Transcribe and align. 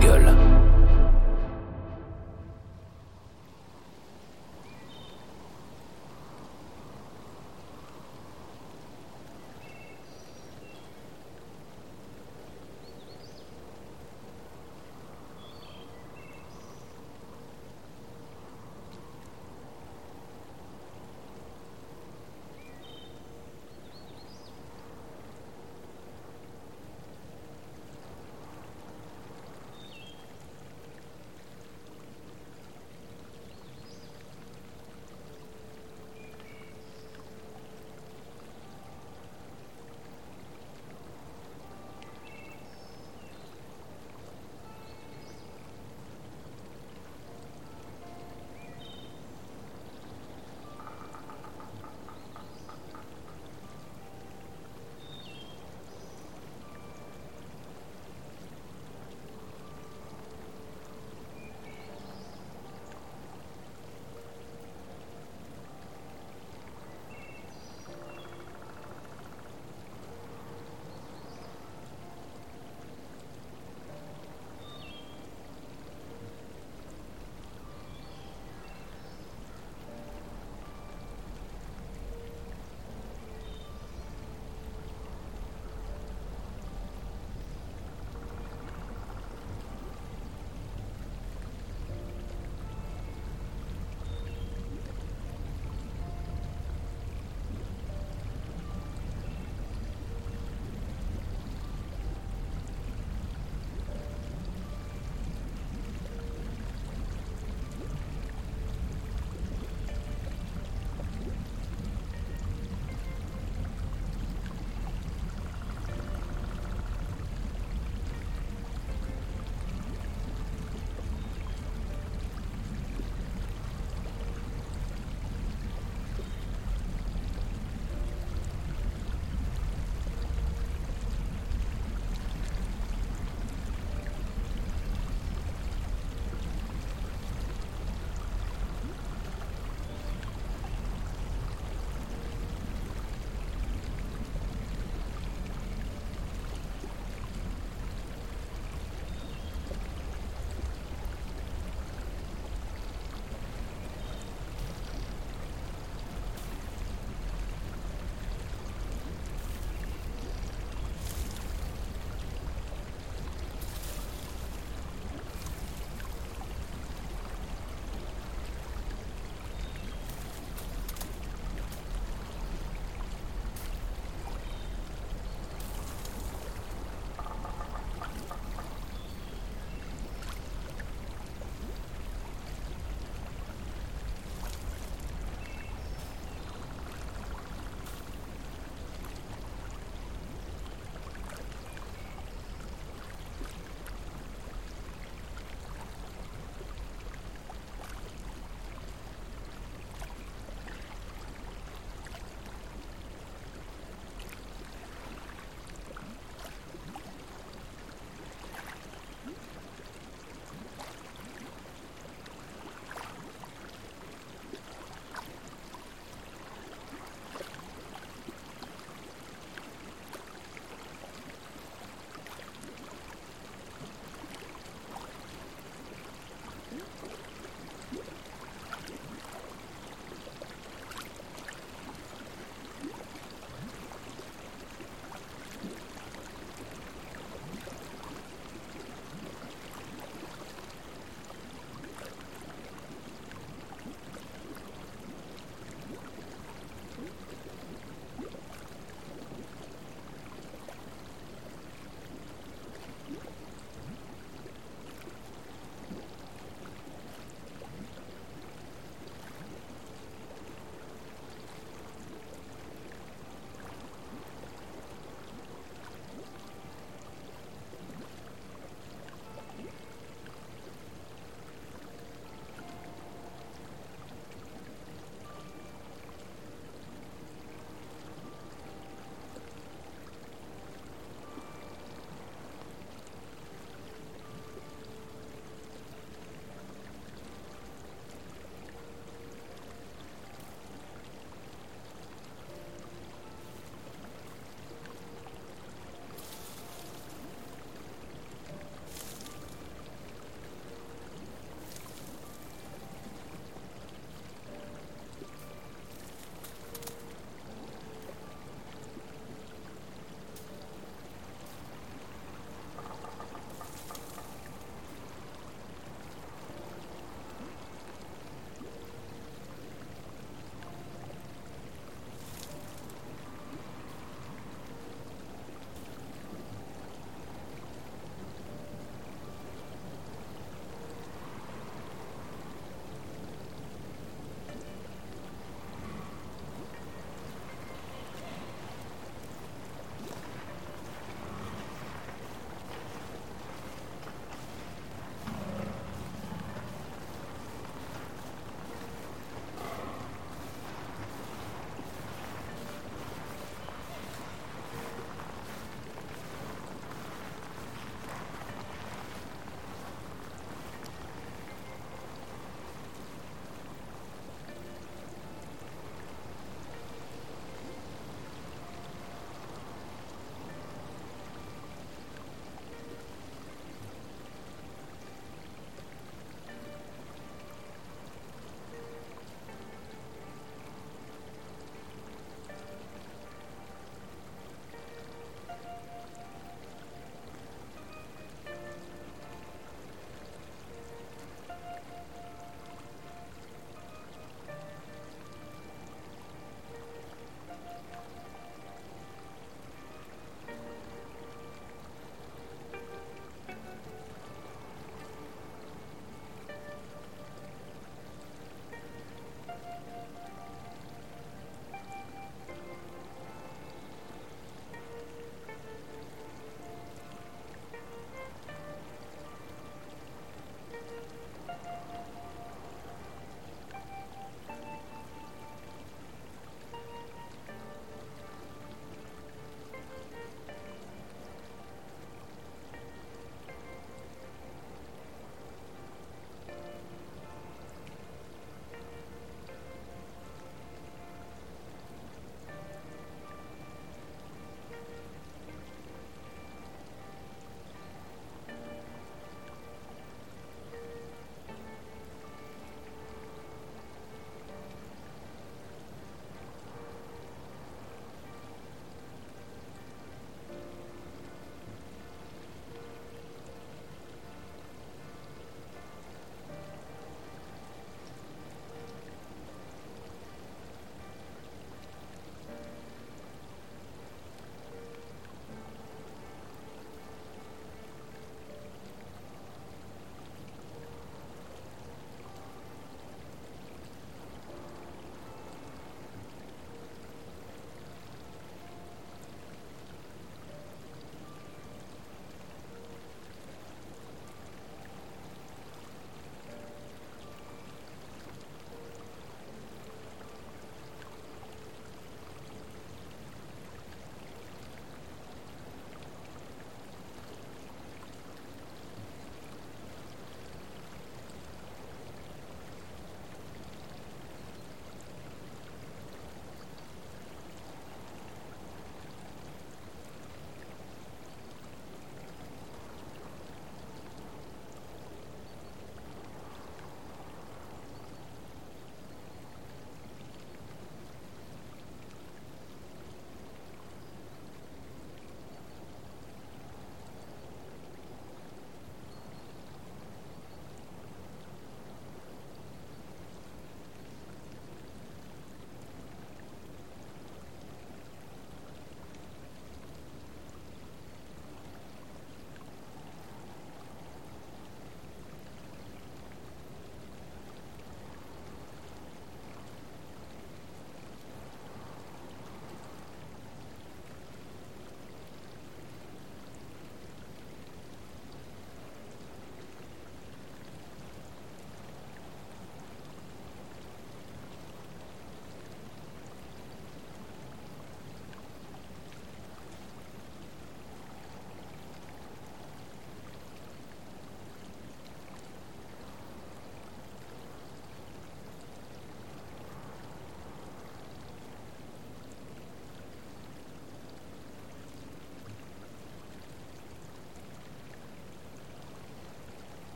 gueule. 0.00 0.35